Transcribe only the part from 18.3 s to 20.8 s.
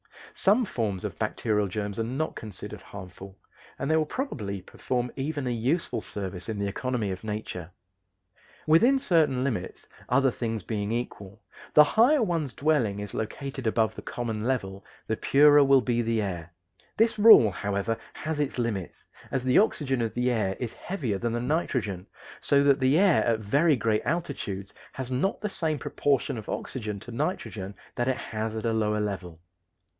its limits, as the oxygen of the air is